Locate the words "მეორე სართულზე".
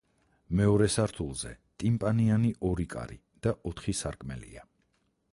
0.59-1.51